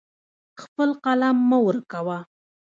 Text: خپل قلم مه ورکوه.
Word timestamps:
خپل 0.61 0.89
قلم 1.03 1.37
مه 1.49 1.57
ورکوه. 1.65 2.17